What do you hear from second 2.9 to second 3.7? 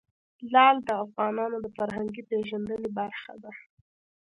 برخه ده.